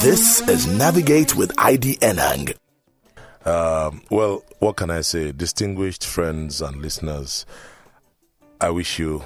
This 0.00 0.40
is 0.48 0.68
Navigate 0.68 1.34
with 1.34 1.52
ID 1.58 1.96
Enang. 1.96 2.56
Um, 3.44 4.02
well, 4.10 4.44
what 4.60 4.76
can 4.76 4.90
I 4.90 5.00
say? 5.00 5.32
Distinguished 5.32 6.06
friends 6.06 6.62
and 6.62 6.80
listeners, 6.80 7.44
I 8.60 8.70
wish 8.70 9.00
you 9.00 9.24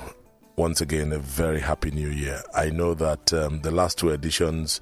once 0.56 0.80
again 0.80 1.12
a 1.12 1.18
very 1.18 1.60
happy 1.60 1.90
new 1.90 2.08
year. 2.08 2.42
I 2.54 2.70
know 2.70 2.94
that 2.94 3.34
um, 3.34 3.60
the 3.60 3.70
last 3.70 3.98
two 3.98 4.08
editions 4.08 4.80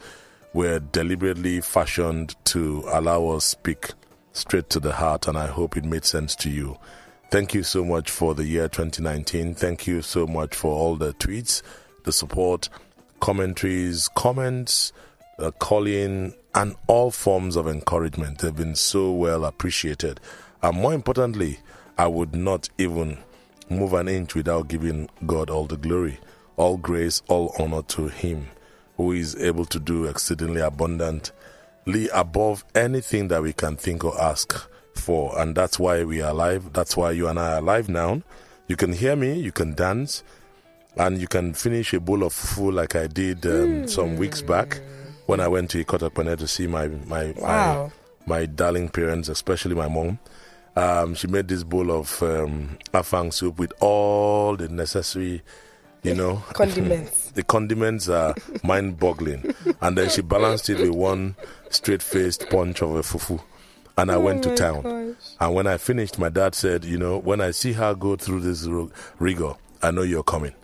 were 0.53 0.79
deliberately 0.79 1.61
fashioned 1.61 2.36
to 2.45 2.84
allow 2.93 3.27
us 3.27 3.45
speak 3.45 3.91
straight 4.32 4.70
to 4.70 4.79
the 4.79 4.93
heart, 4.93 5.27
and 5.27 5.36
I 5.36 5.48
hope 5.48 5.77
it 5.77 5.84
made 5.84 6.04
sense 6.04 6.36
to 6.36 6.50
you. 6.50 6.79
Thank 7.32 7.52
you 7.52 7.64
so 7.64 7.84
much 7.84 8.11
for 8.11 8.36
the 8.36 8.45
year 8.45 8.68
2019. 8.68 9.57
Thank 9.57 9.88
you 9.88 10.02
so 10.02 10.29
much 10.29 10.54
for 10.54 10.72
all 10.72 10.95
the 10.95 11.14
tweets, 11.14 11.62
the 12.04 12.12
support, 12.12 12.68
commentaries, 13.18 14.09
comments, 14.14 14.93
uh, 15.41 15.50
calling, 15.52 16.34
and 16.54 16.77
all 16.86 17.11
forms 17.11 17.57
of 17.57 17.67
encouragement. 17.67 18.39
They've 18.39 18.54
been 18.54 18.75
so 18.75 19.12
well 19.12 19.44
appreciated. 19.44 20.21
And 20.63 20.76
more 20.76 20.93
importantly, 20.94 21.58
I 21.96 22.07
would 22.07 22.35
not 22.35 22.68
even 22.79 23.18
move 23.68 23.93
an 23.94 24.08
inch 24.08 24.35
without 24.35 24.68
giving 24.68 25.08
God 25.26 25.49
all 25.49 25.66
the 25.66 25.76
glory, 25.76 26.18
all 26.57 26.76
grace, 26.76 27.22
all 27.29 27.54
honor 27.58 27.82
to 27.82 28.08
Him 28.08 28.49
who 28.96 29.13
is 29.13 29.35
able 29.36 29.64
to 29.64 29.80
do 29.80 30.04
exceedingly 30.04 30.61
abundantly 30.61 32.08
above 32.12 32.64
anything 32.75 33.28
that 33.28 33.41
we 33.42 33.52
can 33.52 33.75
think 33.75 34.05
or 34.05 34.20
ask 34.20 34.69
for. 34.94 35.38
And 35.41 35.55
that's 35.55 35.78
why 35.78 36.05
we 36.05 36.20
are 36.20 36.33
alive. 36.33 36.75
That's 36.75 36.98
why 36.98 37.12
you 37.12 37.27
and 37.28 37.38
I 37.38 37.55
are 37.55 37.58
alive 37.58 37.88
now. 37.88 38.20
You 38.69 38.77
can 38.77 38.92
hear 38.92 39.16
me, 39.16 39.41
you 39.41 39.52
can 39.52 39.75
dance, 39.75 40.22
and 40.97 41.19
you 41.19 41.28
can 41.28 41.55
finish 41.55 41.94
a 41.94 42.00
bowl 42.00 42.22
of 42.25 42.34
fufu 42.34 42.72
like 42.72 42.94
I 42.94 43.06
did 43.06 43.47
um, 43.47 43.52
mm. 43.52 43.91
some 43.91 44.16
weeks 44.16 44.42
back 44.42 44.80
when 45.30 45.39
I 45.39 45.47
went 45.47 45.70
to 45.70 45.84
Ikot 45.84 46.11
Ekpene 46.11 46.36
to 46.36 46.48
see 46.48 46.66
my 46.66 46.89
my, 46.89 47.33
wow. 47.38 47.92
my, 48.27 48.38
my 48.41 48.47
darling 48.47 48.88
parents, 48.88 49.28
especially 49.28 49.77
my 49.77 49.86
mom. 49.86 50.18
Um, 50.74 51.14
she 51.14 51.28
made 51.28 51.46
this 51.46 51.62
bowl 51.62 51.92
of 51.92 52.20
um, 52.22 52.78
afang 52.92 53.32
soup 53.32 53.58
with 53.58 53.72
all 53.80 54.56
the 54.56 54.68
necessary, 54.68 55.42
you 56.02 56.14
know, 56.16 56.36
condiments. 56.52 57.30
the 57.30 57.44
condiments 57.44 58.08
are 58.08 58.34
mind-boggling, 58.64 59.55
and 59.80 59.96
then 59.96 60.08
she 60.10 60.20
balanced 60.20 60.68
it 60.68 60.80
with 60.80 60.90
one 60.90 61.36
straight-faced 61.70 62.50
punch 62.50 62.83
of 62.83 62.96
a 62.96 63.02
fufu. 63.02 63.40
And 63.98 64.10
I 64.10 64.14
oh 64.14 64.20
went 64.20 64.42
to 64.44 64.56
town. 64.56 64.83
Gosh. 64.83 65.14
And 65.38 65.55
when 65.55 65.66
I 65.68 65.77
finished, 65.77 66.18
my 66.18 66.28
dad 66.28 66.56
said, 66.56 66.84
"You 66.84 66.98
know, 66.98 67.18
when 67.18 67.40
I 67.40 67.52
see 67.52 67.72
her 67.74 67.94
go 67.94 68.16
through 68.16 68.40
this 68.40 68.66
rigor, 69.20 69.55
I 69.80 69.92
know 69.92 70.02
you're 70.02 70.24
coming." 70.24 70.55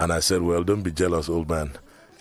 And 0.00 0.12
I 0.12 0.20
said, 0.20 0.42
Well, 0.42 0.62
don't 0.62 0.82
be 0.82 0.92
jealous, 0.92 1.28
old 1.28 1.48
man. 1.50 1.72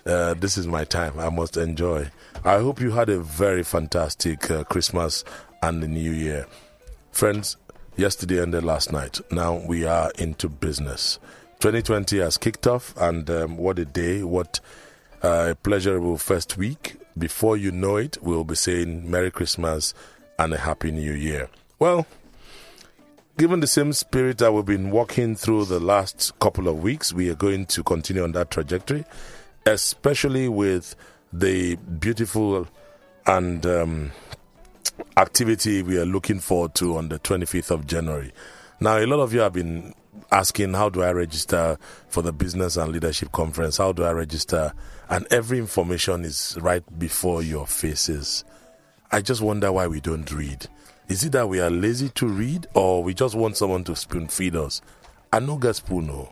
Uh, 0.07 0.33
this 0.35 0.57
is 0.57 0.65
my 0.65 0.85
time. 0.85 1.19
I 1.19 1.29
must 1.29 1.57
enjoy. 1.57 2.09
I 2.45 2.59
hope 2.59 2.79
you 2.79 2.91
had 2.91 3.09
a 3.09 3.19
very 3.19 3.61
fantastic 3.61 4.49
uh, 4.49 4.63
Christmas 4.63 5.25
and 5.61 5.83
the 5.83 5.87
New 5.89 6.11
Year. 6.11 6.47
Friends, 7.11 7.57
yesterday 7.97 8.41
ended 8.41 8.63
last 8.63 8.93
night. 8.93 9.19
Now 9.31 9.55
we 9.67 9.85
are 9.85 10.09
into 10.17 10.47
business. 10.47 11.19
2020 11.59 12.19
has 12.19 12.37
kicked 12.37 12.67
off, 12.67 12.95
and 12.95 13.29
um, 13.29 13.57
what 13.57 13.79
a 13.79 13.85
day, 13.85 14.23
what 14.23 14.61
a 15.23 15.55
pleasurable 15.55 16.17
first 16.17 16.57
week. 16.57 16.95
Before 17.17 17.57
you 17.57 17.71
know 17.73 17.97
it, 17.97 18.17
we'll 18.21 18.45
be 18.45 18.55
saying 18.55 19.11
Merry 19.11 19.29
Christmas 19.29 19.93
and 20.39 20.53
a 20.53 20.57
Happy 20.57 20.91
New 20.91 21.13
Year. 21.13 21.49
Well, 21.79 22.07
Given 23.37 23.59
the 23.59 23.67
same 23.67 23.93
spirit 23.93 24.39
that 24.39 24.51
we've 24.51 24.65
been 24.65 24.89
walking 24.89 25.35
through 25.35 25.65
the 25.65 25.79
last 25.79 26.33
couple 26.39 26.67
of 26.67 26.81
weeks, 26.81 27.13
we 27.13 27.29
are 27.29 27.35
going 27.35 27.67
to 27.67 27.83
continue 27.83 28.23
on 28.23 28.31
that 28.31 28.49
trajectory, 28.49 29.05
especially 29.67 30.47
with 30.47 30.95
the 31.33 31.75
beautiful 31.75 32.67
and 33.25 33.65
um, 33.65 34.11
activity 35.17 35.83
we 35.83 35.97
are 35.97 36.05
looking 36.05 36.39
forward 36.39 36.73
to 36.75 36.97
on 36.97 37.09
the 37.09 37.19
25th 37.19 37.71
of 37.71 37.85
January. 37.85 38.31
Now, 38.79 38.97
a 38.97 39.05
lot 39.05 39.19
of 39.19 39.33
you 39.33 39.41
have 39.41 39.53
been 39.53 39.93
asking, 40.31 40.73
How 40.73 40.89
do 40.89 41.03
I 41.03 41.11
register 41.11 41.77
for 42.07 42.21
the 42.21 42.31
Business 42.31 42.77
and 42.77 42.93
Leadership 42.93 43.31
Conference? 43.33 43.77
How 43.77 43.91
do 43.91 44.03
I 44.03 44.11
register? 44.11 44.71
And 45.09 45.27
every 45.31 45.57
information 45.59 46.23
is 46.23 46.57
right 46.61 46.83
before 46.97 47.43
your 47.43 47.67
faces. 47.67 48.45
I 49.11 49.21
just 49.21 49.41
wonder 49.41 49.71
why 49.71 49.87
we 49.87 49.99
don't 49.99 50.31
read. 50.31 50.67
Is 51.09 51.23
it 51.23 51.31
that 51.33 51.47
we 51.49 51.59
are 51.59 51.69
lazy 51.69 52.09
to 52.09 52.27
read 52.27 52.67
or 52.73 53.03
we 53.03 53.13
just 53.13 53.35
want 53.35 53.57
someone 53.57 53.83
to 53.85 53.95
spoon 53.95 54.27
feed 54.27 54.55
us? 54.55 54.81
I 55.31 55.39
no 55.39 55.57
get 55.57 55.75
spoon, 55.77 56.07
no. 56.07 56.31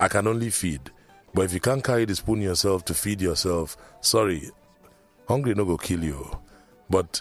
I 0.00 0.08
can 0.08 0.26
only 0.26 0.50
feed. 0.50 0.90
But 1.34 1.42
if 1.42 1.52
you 1.52 1.60
can't 1.60 1.82
carry 1.82 2.04
the 2.04 2.14
spoon 2.14 2.40
yourself 2.40 2.84
to 2.86 2.94
feed 2.94 3.20
yourself, 3.20 3.76
sorry, 4.00 4.50
hungry 5.26 5.54
no 5.54 5.64
go 5.64 5.76
kill 5.76 6.04
you. 6.04 6.38
But 6.88 7.20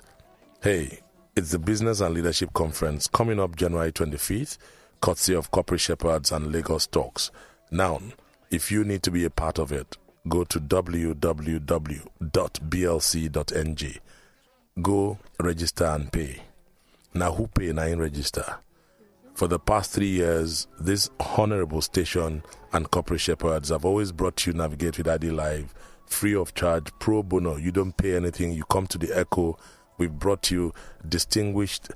hey, 0.61 0.99
it's 1.35 1.49
the 1.51 1.57
Business 1.57 1.99
and 1.99 2.13
Leadership 2.13 2.53
Conference 2.53 3.07
coming 3.07 3.39
up 3.39 3.55
January 3.55 3.91
25th, 3.91 4.59
courtesy 5.01 5.33
of 5.33 5.49
Corporate 5.49 5.81
Shepherds 5.81 6.31
and 6.31 6.51
Lagos 6.51 6.85
Talks. 6.85 7.31
Now, 7.71 7.99
if 8.51 8.71
you 8.71 8.83
need 8.83 9.01
to 9.01 9.09
be 9.09 9.25
a 9.25 9.31
part 9.31 9.57
of 9.57 9.71
it, 9.71 9.97
go 10.29 10.43
to 10.43 10.59
www.blc.ng. 10.59 11.19
Go 14.81 15.17
register 15.39 15.85
and 15.85 16.11
pay. 16.11 16.41
Now, 17.15 17.31
who 17.33 17.47
pay 17.47 17.71
Now, 17.71 17.85
in 17.85 17.99
register? 17.99 18.57
For 19.43 19.49
the 19.49 19.59
past 19.59 19.91
three 19.91 20.07
years, 20.07 20.67
this 20.79 21.09
honorable 21.19 21.81
station 21.81 22.43
and 22.71 22.89
corporate 22.89 23.19
shepherds 23.19 23.67
have 23.71 23.83
always 23.83 24.13
brought 24.13 24.47
you 24.47 24.53
Navigate 24.53 24.97
with 24.97 25.09
ID 25.09 25.31
Live 25.31 25.73
free 26.05 26.33
of 26.33 26.55
charge, 26.55 26.87
pro 26.99 27.21
bono. 27.21 27.57
You 27.57 27.69
don't 27.73 27.91
pay 27.97 28.15
anything. 28.15 28.53
You 28.53 28.63
come 28.63 28.87
to 28.87 28.97
the 28.97 29.11
Echo. 29.13 29.59
We've 29.97 30.17
brought 30.17 30.49
you 30.49 30.71
distinguished 31.05 31.89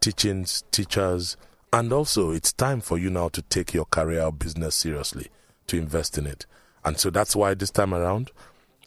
teachings, 0.00 0.64
teachers, 0.72 1.36
and 1.72 1.92
also 1.92 2.32
it's 2.32 2.52
time 2.52 2.80
for 2.80 2.98
you 2.98 3.10
now 3.10 3.28
to 3.28 3.42
take 3.42 3.72
your 3.72 3.84
career 3.84 4.24
or 4.24 4.32
business 4.32 4.74
seriously, 4.74 5.28
to 5.68 5.78
invest 5.78 6.18
in 6.18 6.26
it. 6.26 6.46
And 6.84 6.98
so 6.98 7.10
that's 7.10 7.36
why 7.36 7.54
this 7.54 7.70
time 7.70 7.94
around, 7.94 8.32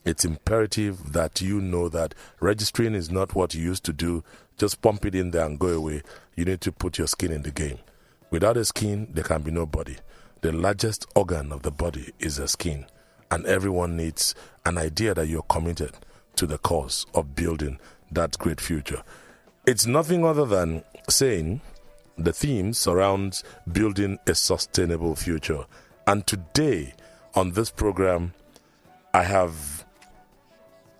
it's 0.04 0.26
imperative 0.26 1.14
that 1.14 1.40
you 1.40 1.62
know 1.62 1.88
that 1.88 2.14
registering 2.42 2.94
is 2.94 3.10
not 3.10 3.36
what 3.36 3.56
you 3.56 3.62
used 3.62 3.86
to 3.86 3.94
do. 3.94 4.22
Just 4.58 4.82
pump 4.82 5.06
it 5.06 5.16
in 5.16 5.32
there 5.32 5.46
and 5.46 5.58
go 5.58 5.70
away. 5.70 6.02
You 6.36 6.44
need 6.44 6.60
to 6.60 6.74
put 6.74 6.98
your 6.98 7.08
skin 7.08 7.32
in 7.32 7.44
the 7.44 7.52
game. 7.52 7.78
Without 8.32 8.56
a 8.56 8.64
skin, 8.64 9.10
there 9.12 9.26
can 9.26 9.42
be 9.42 9.52
no 9.52 9.66
body. 9.66 9.98
The 10.40 10.54
largest 10.54 11.06
organ 11.16 11.52
of 11.52 11.64
the 11.64 11.72
body 11.72 12.14
is 12.18 12.38
the 12.38 12.48
skin, 12.48 12.86
and 13.30 13.46
everyone 13.46 13.98
needs 13.98 14.34
an 14.66 14.78
idea 14.78 15.14
that 15.14 15.28
you're 15.28 15.44
committed 15.44 15.92
to 16.38 16.48
the 16.48 16.58
cause 16.58 17.06
of 17.14 17.36
building 17.36 17.78
that 18.10 18.38
great 18.40 18.62
future. 18.62 19.04
It's 19.66 19.86
nothing 19.86 20.26
other 20.26 20.46
than 20.46 20.84
saying 21.10 21.60
the 22.18 22.32
theme 22.32 22.74
surrounds 22.74 23.44
building 23.70 24.18
a 24.26 24.34
sustainable 24.34 25.16
future. 25.16 25.66
And 26.08 26.26
today 26.26 26.94
on 27.36 27.52
this 27.52 27.70
program, 27.70 28.34
I 29.14 29.24
have 29.24 29.86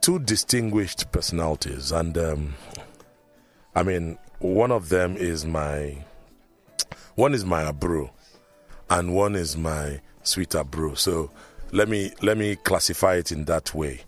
two 0.02 0.20
distinguished 0.20 1.12
personalities, 1.14 1.94
and 1.94 2.18
um, 2.18 2.56
I 3.74 3.84
mean, 3.84 4.18
one 4.40 4.72
of 4.72 4.90
them 4.90 5.16
is 5.16 5.46
my 5.46 6.04
one 7.22 7.36
is 7.36 7.46
my 7.46 7.72
bro, 7.72 8.10
and 8.90 9.14
one 9.14 9.36
is 9.36 9.56
my 9.56 10.02
sweeter 10.24 10.64
bro. 10.64 10.96
So 10.96 11.30
let 11.72 11.88
me 11.88 12.12
let 12.24 12.36
me 12.36 12.56
classify 12.56 13.14
it 13.14 13.32
in 13.32 13.46
that 13.46 13.76
way. 13.76 14.02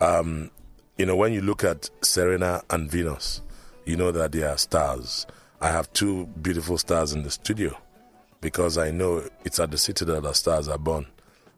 Um, 0.00 0.50
you 0.98 1.06
know, 1.06 1.16
when 1.16 1.32
you 1.32 1.40
look 1.40 1.64
at 1.64 1.88
Serena 2.02 2.60
and 2.68 2.90
Venus, 2.90 3.40
you 3.86 3.96
know 3.96 4.12
that 4.12 4.32
they 4.32 4.42
are 4.42 4.58
stars. 4.58 5.26
I 5.62 5.70
have 5.70 5.90
two 5.94 6.26
beautiful 6.42 6.76
stars 6.76 7.14
in 7.14 7.22
the 7.22 7.30
studio 7.30 7.74
because 8.42 8.76
I 8.76 8.90
know 8.90 9.26
it's 9.46 9.58
at 9.58 9.70
the 9.70 9.78
citadel 9.78 10.16
that 10.16 10.28
the 10.28 10.34
stars 10.34 10.68
are 10.68 10.76
born 10.76 11.06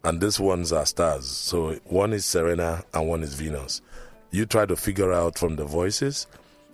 and 0.05 0.21
these 0.21 0.39
ones 0.39 0.71
are 0.71 0.85
stars. 0.85 1.27
So 1.27 1.73
one 1.83 2.13
is 2.13 2.23
Serena 2.23 2.85
and 2.93 3.09
one 3.09 3.21
is 3.21 3.33
Venus. 3.33 3.81
You 4.31 4.45
try 4.45 4.65
to 4.65 4.77
figure 4.77 5.11
out 5.11 5.37
from 5.37 5.57
the 5.57 5.65
voices, 5.65 6.25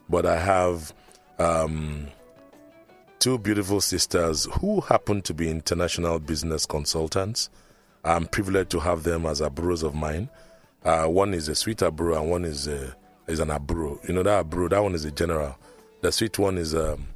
but 0.08 0.28
I 0.28 0.38
have 0.38 0.94
um, 1.40 2.10
two 3.20 3.38
beautiful 3.38 3.82
sisters 3.82 4.48
who 4.60 4.82
happen 4.82 5.22
to 5.24 5.34
be 5.34 5.50
international 5.50 6.20
business 6.20 6.66
consultants. 6.66 7.50
I'm 8.04 8.26
privileged 8.28 8.70
to 8.72 8.80
have 8.80 9.04
them 9.04 9.26
as 9.26 9.42
abros 9.42 9.84
of 9.84 9.96
mine. 9.96 10.30
Uh, 10.84 11.06
one 11.08 11.34
is 11.34 11.48
a 11.48 11.56
sweet 11.56 11.82
abro 11.82 12.20
and 12.20 12.30
one 12.30 12.46
is 12.46 12.68
a, 12.68 12.96
is 13.28 13.40
an 13.40 13.50
abro. 13.52 14.00
You 14.08 14.14
know 14.14 14.24
that 14.24 14.40
abro, 14.40 14.70
that 14.70 14.82
one 14.82 14.96
is 14.96 15.06
a 15.06 15.12
general. 15.12 15.58
The 16.02 16.12
sweet 16.12 16.38
one 16.38 16.58
is 16.58 16.74
a 16.74 16.94
um, 16.94 17.08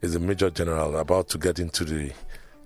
is 0.00 0.14
a 0.14 0.20
major 0.20 0.48
general 0.48 0.96
about 0.96 1.28
to 1.28 1.38
get 1.38 1.58
into 1.58 1.84
the 1.84 2.12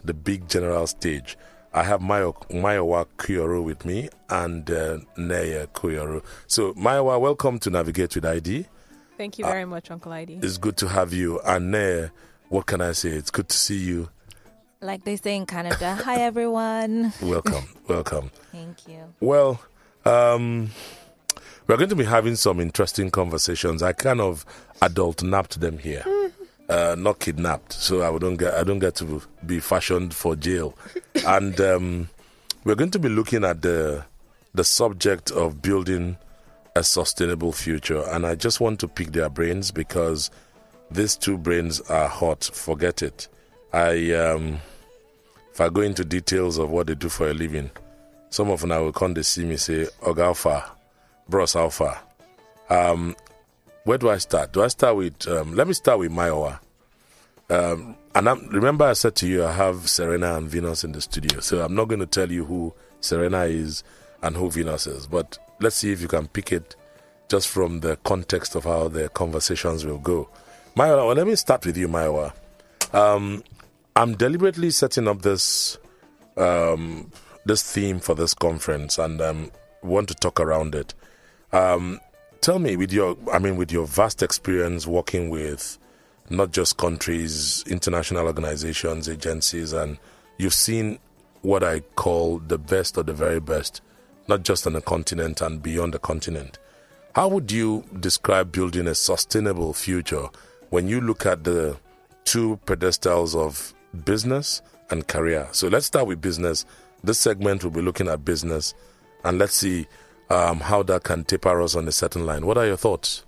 the 0.05 0.15
big 0.15 0.49
general 0.49 0.87
stage. 0.87 1.37
I 1.75 1.85
have 1.85 2.03
Mayo, 2.03 2.35
Mayowa 2.51 3.07
Kuyoro 3.17 3.65
with 3.65 3.87
me 3.87 4.11
and 4.29 4.71
uh, 4.71 4.99
Naya 5.17 5.67
Kuyoro. 5.69 6.23
So, 6.47 6.75
Mayowa, 6.75 7.19
welcome 7.19 7.59
to 7.61 7.71
Navigate 7.71 8.15
with 8.15 8.27
ID. 8.27 8.67
Thank 9.17 9.39
you 9.39 9.47
very 9.47 9.63
uh, 9.63 9.69
much, 9.69 9.91
Uncle 9.91 10.13
ID. 10.13 10.41
It's 10.43 10.59
good 10.59 10.77
to 10.79 10.89
have 10.89 11.15
you. 11.15 11.41
And 11.41 11.71
Naya, 11.71 12.11
what 12.53 12.67
can 12.67 12.83
I 12.83 12.93
say? 12.93 13.09
It's 13.09 13.31
good 13.31 13.49
to 13.49 13.57
see 13.57 13.79
you. 13.79 14.11
Like 14.83 15.05
they 15.05 15.17
say 15.17 15.37
in 15.37 15.47
Canada, 15.47 15.95
hi 15.95 16.21
everyone. 16.21 17.15
welcome, 17.23 17.65
welcome. 17.89 18.31
Thank 18.51 18.87
you. 18.87 19.15
Well, 19.21 19.59
um, 20.05 20.71
We're 21.67 21.79
going 21.79 21.89
to 21.89 21.97
be 21.97 22.05
having 22.05 22.37
some 22.37 22.61
interesting 22.61 23.11
conversations. 23.11 23.83
I 23.83 23.95
kind 23.95 24.21
of 24.21 24.45
adult 24.83 25.23
napped 25.23 25.61
them 25.61 25.79
here. 25.79 26.05
Uh, 26.69 26.95
not 26.97 27.19
kidnapped, 27.19 27.71
so 27.73 28.03
I 28.03 28.19
don't 28.19 28.37
get 28.37 28.55
I 28.55 28.63
don't 28.63 28.79
get 28.79 28.95
to 28.95 29.21
be 29.45 29.61
fashioned 29.61 30.15
for 30.15 30.35
jail, 30.37 30.79
and 31.27 31.61
um, 31.61 32.09
we're 32.65 32.77
going 32.77 32.93
to 32.93 32.99
be 33.01 33.11
looking 33.11 33.45
at 33.45 33.61
the 33.61 34.05
the 34.55 34.65
subject 34.65 35.31
of 35.33 35.61
building 35.61 36.17
a 36.75 36.83
sustainable 36.83 37.53
future. 37.53 38.03
And 38.09 38.25
I 38.25 38.37
just 38.37 38.61
want 38.61 38.79
to 38.81 38.89
pick 38.89 39.09
their 39.13 39.29
brains 39.29 39.71
because 39.71 40.31
these 40.95 41.17
two 41.17 41.39
brains 41.39 41.81
are 41.83 42.09
hot. 42.09 42.45
Forget 42.53 43.03
it. 43.03 43.29
I 43.73 44.13
um, 44.13 44.59
if 45.53 45.61
I 45.61 45.69
go 45.69 45.81
into 45.81 46.05
details 46.05 46.59
of 46.59 46.71
what 46.71 46.87
they 46.87 46.95
do 46.95 47.09
for 47.09 47.29
a 47.29 47.35
living, 47.35 47.71
some 48.31 48.51
of 48.51 48.61
them 48.61 48.71
will 48.71 48.93
come 48.93 49.15
to 49.15 49.25
see 49.25 49.45
me 49.45 49.57
say, 49.57 49.87
"Oga 50.03 50.25
Alpha, 50.25 50.71
Bros 51.29 51.57
Alpha." 51.57 52.01
Um, 52.69 53.17
where 53.85 53.99
do 53.99 54.11
I 54.11 54.19
start? 54.19 54.53
Do 54.53 54.63
I 54.63 54.69
start 54.69 54.97
with? 54.97 55.27
Um, 55.29 55.55
let 55.55 55.67
me 55.67 55.75
start 55.75 55.99
with 55.99 56.13
Mayowa. 56.13 56.61
Um, 57.51 57.97
and 58.15 58.29
I'm, 58.29 58.47
remember, 58.49 58.85
I 58.87 58.93
said 58.95 59.15
to 59.17 59.27
you, 59.27 59.45
I 59.45 59.53
have 59.53 59.89
Serena 59.89 60.37
and 60.37 60.49
Venus 60.49 60.85
in 60.85 60.93
the 60.93 61.01
studio, 61.01 61.41
so 61.41 61.63
I'm 61.63 61.75
not 61.75 61.89
going 61.89 62.01
to 62.01 62.07
tell 62.07 62.31
you 62.31 62.45
who 62.45 62.73
Serena 63.01 63.45
is 63.45 63.83
and 64.23 64.37
who 64.37 64.51
Venus 64.51 64.87
is, 64.87 65.07
but 65.07 65.39
let's 65.61 65.77
see 65.77 65.93
if 65.93 66.01
you 66.01 66.09
can 66.09 66.29
pick 66.29 66.53
it 66.53 66.77
just 67.29 67.49
from 67.49 67.81
the 67.81 67.97
context 68.05 68.55
of 68.55 68.65
how 68.65 68.89
the 68.89 69.09
conversations 69.11 69.85
will 69.85 69.99
go. 69.99 70.29
Maya, 70.75 70.97
well, 70.97 71.15
let 71.15 71.27
me 71.27 71.35
start 71.35 71.67
with 71.67 71.77
you, 71.77 71.87
Maya. 71.87 72.31
Um, 72.95 73.45
I'm 73.95 74.15
deliberately 74.17 74.71
setting 74.71 75.07
up 75.07 75.21
this 75.21 75.77
um, 76.39 77.13
this 77.45 77.63
theme 77.63 78.01
for 78.01 78.15
this 78.15 78.33
conference, 78.33 78.97
and 78.97 79.21
um, 79.21 79.51
want 79.83 80.09
to 80.09 80.15
talk 80.15 80.41
around 80.41 80.75
it. 80.75 80.95
Um, 81.53 82.01
tell 82.41 82.59
me, 82.59 82.77
with 82.77 82.91
your, 82.91 83.19
I 83.31 83.39
mean, 83.39 83.57
with 83.57 83.71
your 83.71 83.87
vast 83.87 84.23
experience 84.23 84.87
working 84.87 85.29
with 85.29 85.79
not 86.31 86.53
just 86.53 86.79
countries, 86.79 87.63
international 87.67 88.27
organizations, 88.27 89.11
agencies, 89.11 89.75
and 89.75 89.99
you've 90.39 90.55
seen 90.55 90.99
what 91.43 91.63
I 91.63 91.81
call 91.97 92.39
the 92.39 92.57
best 92.57 92.97
of 92.97 93.05
the 93.05 93.13
very 93.13 93.41
best, 93.41 93.83
not 94.27 94.43
just 94.43 94.67
on 94.67 94.73
the 94.73 94.81
continent 94.81 95.43
and 95.43 95.63
beyond 95.63 95.93
the 95.93 95.99
continent. 95.99 96.59
How 97.15 97.29
would 97.29 97.53
you 97.53 97.85
describe 98.01 98.53
building 98.53 98.87
a 98.87 98.95
sustainable 98.95 99.75
future 99.75 100.29
when 100.73 100.89
you 100.89 101.03
look 101.03 101.27
at 101.27 101.45
the 101.45 101.77
two 102.25 102.59
pedestals 102.65 103.35
of 103.37 103.75
business 104.05 104.63
and 104.89 105.07
career? 105.07 105.47
So 105.53 105.69
let's 105.69 105.85
start 105.85 106.07
with 106.07 106.23
business. 106.23 106.65
This 107.05 107.19
segment 107.19 107.63
will 107.63 107.71
be 107.71 107.83
looking 107.83 108.09
at 108.09 108.25
business, 108.25 108.73
and 109.23 109.39
let's 109.39 109.55
see 109.55 109.87
um, 110.31 110.61
how 110.61 110.83
that 110.85 111.03
can 111.03 111.25
taper 111.25 111.61
us 111.61 111.77
on 111.77 111.87
a 111.87 111.93
certain 111.93 112.25
line. 112.25 112.47
What 112.47 112.57
are 112.57 112.67
your 112.67 112.79
thoughts? 112.79 113.25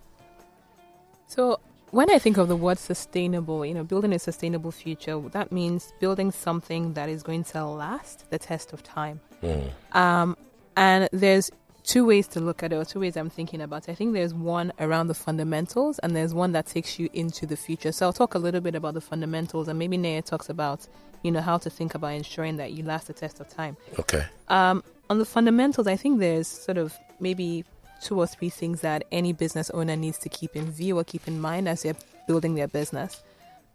So, 1.27 1.61
when 1.91 2.11
I 2.11 2.19
think 2.19 2.39
of 2.39 2.49
the 2.49 2.57
word 2.57 2.79
sustainable, 2.79 3.67
you 3.67 3.75
know, 3.75 3.85
building 3.85 4.15
a 4.15 4.19
sustainable 4.19 4.73
future, 4.73 5.21
that 5.33 5.53
means 5.53 5.93
building 6.01 6.31
something 6.31 6.95
that 6.95 7.11
is 7.11 7.23
going 7.23 7.45
to 7.45 7.67
last 7.67 8.31
the 8.31 8.39
test 8.39 8.73
of 8.73 8.83
time. 8.83 9.21
Mm. 9.43 9.71
Um, 9.93 10.37
and 10.77 11.11
there's 11.13 11.51
two 11.85 12.07
ways 12.07 12.27
to 12.29 12.41
look 12.41 12.63
at 12.63 12.73
it, 12.73 12.77
or 12.77 12.85
two 12.85 13.01
ways 13.01 13.17
I'm 13.17 13.31
thinking 13.31 13.61
about 13.61 13.89
it. 13.89 13.93
I 13.93 13.95
think 13.95 14.15
there's 14.15 14.35
one 14.35 14.73
around 14.81 15.09
the 15.09 15.15
fundamentals, 15.15 15.99
and 16.01 16.17
there's 16.17 16.35
one 16.35 16.53
that 16.53 16.67
takes 16.67 16.99
you 16.99 17.09
into 17.13 17.47
the 17.47 17.57
future. 17.57 17.93
So 17.93 18.07
I'll 18.07 18.13
talk 18.13 18.35
a 18.35 18.39
little 18.39 18.61
bit 18.61 18.75
about 18.75 18.95
the 18.95 19.01
fundamentals, 19.01 19.69
and 19.69 19.79
maybe 19.79 19.97
Naya 19.97 20.23
talks 20.23 20.49
about, 20.49 20.87
you 21.23 21.31
know, 21.31 21.41
how 21.41 21.59
to 21.59 21.71
think 21.71 21.95
about 21.95 22.09
ensuring 22.15 22.57
that 22.57 22.73
you 22.73 22.83
last 22.83 23.07
the 23.07 23.13
test 23.13 23.39
of 23.39 23.49
time. 23.49 23.77
Okay. 23.99 24.25
Um, 24.49 24.83
on 25.11 25.19
the 25.19 25.27
fundamentals, 25.27 25.87
I 25.87 25.97
think 25.97 26.21
there's 26.21 26.49
sort 26.49 26.79
of 26.79 26.95
maybe 27.21 27.65
two 28.01 28.19
or 28.19 28.27
three 28.27 28.51
things 28.51 28.81
that 28.81 29.05
any 29.13 29.33
business 29.33 29.71
owner 29.71 29.97
needs 29.97 30.19
to 30.19 30.29
keep 30.29 30.57
in 30.57 30.71
view 30.71 30.99
or 30.99 31.05
keep 31.05 31.29
in 31.29 31.41
mind 31.41 31.69
as 31.69 31.83
they're 31.83 31.97
building 32.27 32.55
their 32.55 32.69
business. 32.69 33.23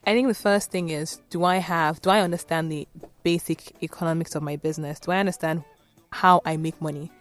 I 0.06 0.14
think 0.14 0.28
the 0.28 0.34
first 0.34 0.72
thing 0.72 0.90
is 0.90 1.22
do 1.30 1.44
I 1.44 1.58
have, 1.58 2.02
do 2.02 2.10
I 2.10 2.22
understand 2.22 2.72
the 2.72 2.88
basic 3.24 3.84
economics 3.84 4.34
of 4.36 4.42
my 4.42 4.56
business? 4.56 5.00
Do 5.00 5.12
I 5.12 5.20
understand 5.20 5.64
how 6.12 6.42
I 6.46 6.58
make 6.58 6.82
money? 6.82 7.12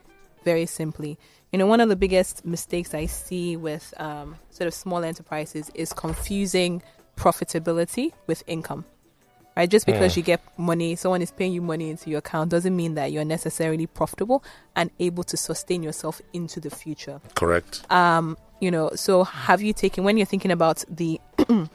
Very 0.45 0.67
simply. 0.67 1.19
You 1.53 1.59
know, 1.59 1.67
one 1.67 1.81
of 1.81 1.89
the 1.89 1.97
biggest 1.97 2.45
mistakes 2.45 2.95
I 2.95 3.07
see 3.07 3.57
with 3.57 3.95
um, 3.99 4.37
sort 4.51 4.69
of 4.69 4.75
small 4.75 5.03
enterprises 5.05 5.71
is 5.75 5.93
confusing 5.93 6.83
profitability 7.17 8.13
with 8.27 8.43
income. 8.47 8.85
Right? 9.57 9.69
Just 9.69 9.87
because 9.87 10.15
Yeah. 10.17 10.21
you 10.21 10.25
get 10.25 10.41
money, 10.59 10.95
someone 10.95 11.21
is 11.21 11.33
paying 11.33 11.53
you 11.53 11.61
money 11.63 11.91
into 11.91 12.11
your 12.11 12.21
account 12.21 12.51
doesn't 12.51 12.77
mean 12.77 12.95
that 12.95 13.11
you're 13.11 13.25
necessarily 13.25 13.87
profitable 13.89 14.45
and 14.77 14.91
able 15.01 15.25
to 15.25 15.37
sustain 15.37 15.83
yourself 15.83 16.21
into 16.33 16.61
the 16.61 16.71
future 16.71 17.21
Correct. 17.35 17.83
um, 17.91 18.37
you 18.61 18.71
know, 18.71 18.91
so 18.95 19.25
have 19.25 19.61
you 19.61 19.73
taken 19.73 20.05
when 20.05 20.17
you're 20.17 20.27
thinking 20.27 20.53
about 20.53 20.85
the 20.89 21.21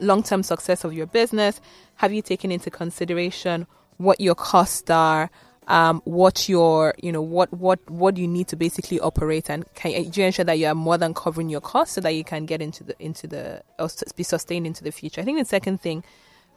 long-term 0.00 0.42
success 0.42 0.84
of 0.84 0.92
your 0.92 1.06
business, 1.06 1.60
have 1.96 2.12
you 2.12 2.22
taken 2.22 2.50
into 2.52 2.70
consideration 2.70 3.66
what 3.98 4.20
your 4.20 4.34
costs 4.34 4.88
are, 4.90 5.30
um, 5.68 6.00
what 6.04 6.48
your, 6.48 6.94
you 7.00 7.12
know, 7.12 7.22
what 7.22 7.52
what 7.52 7.78
what 7.90 8.16
you 8.16 8.26
need 8.26 8.48
to 8.48 8.56
basically 8.56 8.98
operate, 8.98 9.50
and 9.50 9.64
can 9.74 9.90
you 9.92 10.24
ensure 10.24 10.44
that 10.44 10.58
you 10.58 10.66
are 10.66 10.74
more 10.74 10.96
than 10.98 11.14
covering 11.14 11.50
your 11.50 11.60
costs 11.60 11.94
so 11.94 12.00
that 12.00 12.14
you 12.14 12.24
can 12.24 12.46
get 12.46 12.60
into 12.60 12.82
the 12.82 12.94
into 12.98 13.26
the 13.26 13.62
or 13.78 13.88
be 14.16 14.22
sustained 14.22 14.66
into 14.66 14.82
the 14.82 14.90
future. 14.90 15.20
I 15.20 15.24
think 15.24 15.38
the 15.38 15.44
second 15.44 15.80
thing 15.80 16.02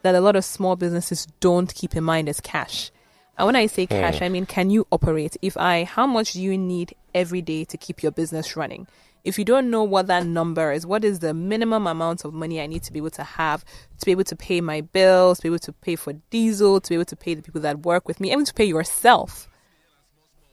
that 0.00 0.14
a 0.14 0.20
lot 0.20 0.34
of 0.34 0.44
small 0.44 0.76
businesses 0.76 1.26
don't 1.40 1.72
keep 1.72 1.94
in 1.94 2.04
mind 2.04 2.28
is 2.28 2.40
cash. 2.40 2.90
And 3.38 3.46
when 3.46 3.56
I 3.56 3.66
say 3.66 3.86
cash, 3.86 4.20
I 4.20 4.28
mean, 4.28 4.46
can 4.46 4.70
you 4.70 4.86
operate? 4.92 5.36
If 5.40 5.56
I, 5.56 5.84
how 5.84 6.06
much 6.06 6.32
do 6.32 6.42
you 6.42 6.58
need 6.58 6.94
every 7.14 7.40
day 7.40 7.64
to 7.64 7.78
keep 7.78 8.02
your 8.02 8.12
business 8.12 8.56
running? 8.56 8.86
If 9.24 9.38
you 9.38 9.44
don't 9.44 9.70
know 9.70 9.84
what 9.84 10.08
that 10.08 10.26
number 10.26 10.72
is, 10.72 10.84
what 10.84 11.04
is 11.04 11.20
the 11.20 11.32
minimum 11.32 11.86
amount 11.86 12.24
of 12.24 12.34
money 12.34 12.60
I 12.60 12.66
need 12.66 12.82
to 12.84 12.92
be 12.92 12.98
able 12.98 13.10
to 13.10 13.22
have 13.22 13.64
to 13.98 14.04
be 14.04 14.10
able 14.10 14.24
to 14.24 14.36
pay 14.36 14.60
my 14.60 14.80
bills, 14.80 15.38
to 15.38 15.42
be 15.42 15.48
able 15.48 15.60
to 15.60 15.72
pay 15.72 15.96
for 15.96 16.14
diesel, 16.30 16.80
to 16.80 16.88
be 16.88 16.94
able 16.96 17.04
to 17.04 17.16
pay 17.16 17.34
the 17.34 17.42
people 17.42 17.60
that 17.60 17.80
work 17.80 18.08
with 18.08 18.20
me, 18.20 18.32
even 18.32 18.44
to 18.44 18.54
pay 18.54 18.64
yourself? 18.64 19.48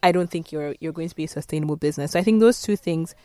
I 0.01 0.11
don't 0.11 0.29
think 0.29 0.51
you're 0.51 0.75
you're 0.79 0.93
going 0.93 1.09
to 1.09 1.15
be 1.15 1.25
a 1.25 1.27
sustainable 1.27 1.75
business. 1.75 2.11
So 2.11 2.19
I 2.19 2.23
think 2.23 2.39
those 2.39 2.61
two 2.61 2.75
things, 2.75 3.15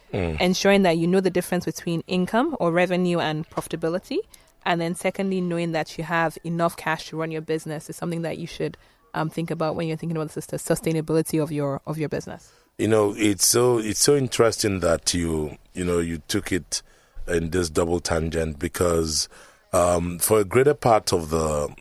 ensuring 0.41 0.83
that 0.83 0.99
you 0.99 1.07
know 1.07 1.21
the 1.21 1.31
difference 1.31 1.65
between 1.65 2.03
income 2.07 2.57
or 2.59 2.73
revenue 2.73 3.21
and 3.21 3.49
profitability, 3.49 4.19
and 4.65 4.81
then 4.81 4.95
secondly, 4.95 5.41
knowing 5.41 5.73
that 5.73 5.97
you 5.99 6.05
have 6.05 6.39
enough 6.43 6.77
cash 6.77 7.09
to 7.09 7.17
run 7.17 7.31
your 7.31 7.43
business 7.43 7.91
is 7.91 7.97
something 7.97 8.23
that 8.23 8.39
you 8.39 8.47
should 8.47 8.77
um, 9.13 9.31
think 9.31 9.51
about 9.51 9.77
when 9.77 9.87
you're 9.87 9.97
thinking 9.97 10.17
about 10.17 10.31
the 10.31 10.43
sus- 10.43 10.63
sustainability 10.63 11.43
of 11.43 11.53
your 11.53 11.81
of 11.87 11.99
your 11.99 12.09
business. 12.09 12.51
You 12.77 12.89
know, 12.89 13.15
it's 13.17 13.47
so 13.47 13.79
it's 13.79 14.01
so 14.01 14.17
interesting 14.17 14.81
that 14.81 15.15
you 15.15 15.59
you 15.75 15.85
know 15.85 15.99
you 16.01 16.19
took 16.27 16.51
it 16.51 16.83
in 17.29 17.51
this 17.51 17.71
double 17.71 18.01
tangent 18.01 18.59
because 18.59 19.29
um, 19.73 20.19
for 20.19 20.41
a 20.41 20.45
greater 20.45 20.75
part 20.75 21.13
of 21.13 21.31
the 21.31 21.73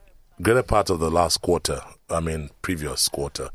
greater 0.41 0.61
part 0.61 0.91
of 0.91 0.99
the 0.99 1.09
last 1.09 1.41
quarter, 1.41 1.81
I 2.11 2.19
mean 2.19 2.51
previous 2.61 3.07
quarter, 3.07 3.49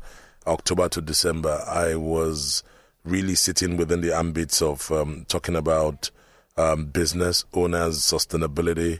October 0.47 0.89
to 0.89 1.01
December, 1.01 1.63
I 1.65 1.95
was 1.95 2.61
really 3.05 3.35
sitting 3.35 3.77
within 3.77 4.01
the 4.01 4.13
ambits 4.13 4.61
of 4.61 4.91
um, 4.91 5.25
talking 5.29 5.55
about 5.55 6.11
um, 6.57 6.87
business 6.87 7.45
owners, 7.53 7.99
sustainability, 7.99 8.99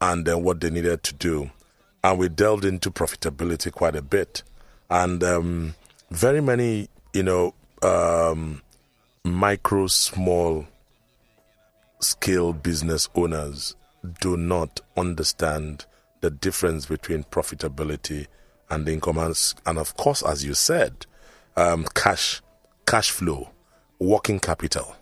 and 0.00 0.26
then 0.26 0.42
what 0.42 0.60
they 0.60 0.70
needed 0.70 1.02
to 1.04 1.14
do. 1.14 1.50
And 2.02 2.18
we 2.18 2.28
delved 2.28 2.64
into 2.64 2.90
profitability 2.90 3.70
quite 3.72 3.94
a 3.94 4.02
bit. 4.02 4.42
And 4.90 5.22
um, 5.22 5.74
very 6.10 6.40
many, 6.40 6.88
you 7.12 7.22
know, 7.22 7.54
um, 7.82 8.62
micro, 9.24 9.86
small 9.86 10.66
scale 12.00 12.52
business 12.52 13.08
owners 13.14 13.74
do 14.20 14.36
not 14.36 14.80
understand 14.96 15.86
the 16.20 16.30
difference 16.30 16.86
between 16.86 17.24
profitability 17.24 18.26
and 18.70 18.88
income. 18.88 19.18
And, 19.18 19.78
of 19.78 19.96
course, 19.96 20.22
as 20.22 20.44
you 20.44 20.54
said, 20.54 21.06
um, 21.56 21.86
cash, 21.94 22.42
cash 22.86 23.10
flow, 23.10 23.50
working 23.98 24.40
capital. 24.40 24.96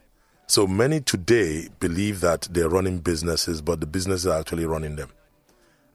So 0.47 0.67
many 0.67 1.01
today 1.01 1.69
believe 1.81 2.21
that 2.21 2.49
they're 2.51 2.69
running 2.69 2.99
businesses, 2.99 3.63
but 3.63 3.81
the 3.81 3.87
businesses 3.87 4.27
are 4.27 4.39
actually 4.39 4.67
running 4.67 4.97
them. 4.97 5.11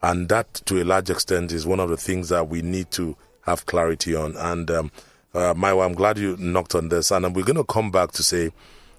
And 0.01 0.29
that, 0.29 0.53
to 0.65 0.81
a 0.81 0.86
large 0.86 1.09
extent, 1.09 1.51
is 1.51 1.67
one 1.67 1.79
of 1.79 1.89
the 1.89 1.98
things 1.98 2.29
that 2.29 2.48
we 2.48 2.62
need 2.62 2.89
to 2.91 3.15
have 3.41 3.65
clarity 3.65 4.15
on. 4.15 4.36
And 4.38 4.71
um, 4.71 4.91
uh, 5.33 5.53
Mayowa, 5.53 5.86
I'm 5.86 5.93
glad 5.93 6.17
you 6.17 6.38
knocked 6.38 6.75
on 6.75 6.89
this. 6.89 7.12
And 7.12 7.36
we're 7.36 7.43
going 7.43 7.55
to 7.55 7.63
come 7.63 7.91
back 7.91 8.12
to 8.13 8.24
say, 8.24 8.51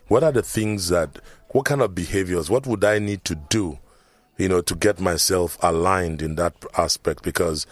what 0.09 0.23
are 0.23 0.33
the 0.33 0.43
things 0.43 0.89
that, 0.89 1.19
what 1.51 1.65
kind 1.65 1.81
of 1.83 1.95
behaviors, 1.95 2.51
what 2.51 2.67
would 2.67 2.85
I 2.85 2.99
need 2.99 3.25
to 3.27 3.35
do, 3.35 3.79
you 4.39 4.49
know, 4.49 4.61
to 4.63 4.75
get 4.75 5.01
myself 5.01 5.59
aligned 5.63 6.23
in 6.23 6.37
that 6.37 6.55
aspect? 6.77 7.23
Because 7.23 7.67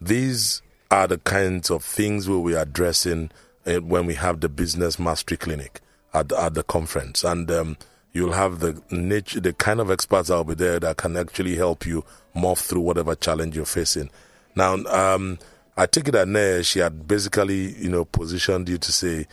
these 0.00 0.62
are 0.90 1.06
the 1.06 1.18
kinds 1.18 1.70
of 1.70 1.84
things 1.84 2.28
we 2.28 2.36
will 2.36 2.44
be 2.48 2.54
addressing 2.54 3.30
uh, 3.66 3.76
when 3.76 4.06
we 4.06 4.14
have 4.14 4.40
the 4.40 4.48
business 4.48 4.98
mastery 4.98 5.36
clinic 5.36 5.80
at, 6.12 6.32
at 6.32 6.54
the 6.54 6.62
conference. 6.62 7.24
And 7.24 7.50
um, 7.50 7.76
you'll 8.12 8.32
have 8.32 8.60
the 8.60 8.82
niche, 8.90 9.34
the 9.34 9.52
kind 9.52 9.80
of 9.80 9.90
experts 9.90 10.28
that 10.28 10.36
will 10.36 10.44
be 10.44 10.54
there 10.54 10.78
that 10.80 10.96
can 10.96 11.16
actually 11.16 11.56
help 11.56 11.86
you 11.86 12.04
morph 12.34 12.58
through 12.58 12.80
whatever 12.80 13.14
challenge 13.14 13.56
you're 13.56 13.64
facing. 13.64 14.10
Now, 14.54 14.74
um, 14.74 15.38
I 15.76 15.86
take 15.86 16.08
it 16.08 16.12
that 16.12 16.28
Naya, 16.28 16.62
she 16.62 16.80
had 16.80 17.08
basically, 17.08 17.72
you 17.74 17.88
know, 17.88 18.04
positioned 18.04 18.68
you 18.68 18.78
to 18.78 18.92
say, 18.92 19.26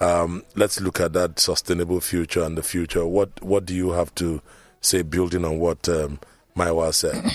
Um, 0.00 0.42
let's 0.56 0.80
look 0.80 1.00
at 1.00 1.12
that 1.12 1.38
sustainable 1.38 2.00
future 2.00 2.42
and 2.42 2.58
the 2.58 2.62
future. 2.62 3.06
What 3.06 3.42
what 3.42 3.64
do 3.64 3.74
you 3.74 3.90
have 3.90 4.14
to 4.16 4.42
say, 4.80 5.02
building 5.02 5.44
on 5.44 5.58
what 5.58 5.88
um, 5.88 6.18
Mayowa 6.56 6.92
said? 6.92 7.24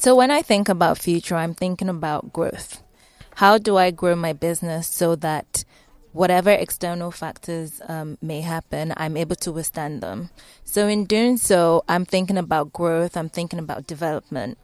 So 0.00 0.16
when 0.16 0.32
I 0.32 0.42
think 0.42 0.68
about 0.68 0.98
future, 0.98 1.36
I'm 1.36 1.54
thinking 1.54 1.88
about 1.88 2.32
growth. 2.32 2.82
How 3.36 3.56
do 3.56 3.76
I 3.76 3.92
grow 3.92 4.16
my 4.16 4.32
business 4.32 4.88
so 4.88 5.14
that 5.16 5.64
whatever 6.12 6.50
external 6.50 7.12
factors 7.12 7.80
um, 7.86 8.18
may 8.20 8.40
happen, 8.40 8.92
I'm 8.96 9.16
able 9.16 9.36
to 9.36 9.52
withstand 9.52 10.02
them. 10.02 10.30
So 10.64 10.88
in 10.88 11.04
doing 11.04 11.36
so, 11.36 11.84
I'm 11.88 12.04
thinking 12.04 12.36
about 12.36 12.72
growth. 12.72 13.16
I'm 13.16 13.28
thinking 13.28 13.60
about 13.60 13.86
development. 13.86 14.58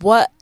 What 0.00 0.32